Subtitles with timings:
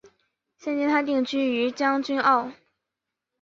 [0.57, 2.51] 现今她定居于将军澳。